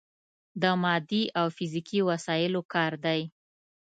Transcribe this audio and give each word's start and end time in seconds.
د 0.61 0.63
مادي 0.83 1.23
او 1.39 1.47
فزیکي 1.55 1.99
وسايلو 2.09 2.61
کار 2.73 2.93
دی. 3.05 3.21